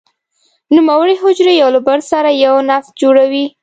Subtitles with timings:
[0.75, 3.45] نوموړې حجرې یو له بل سره یو نسج جوړوي.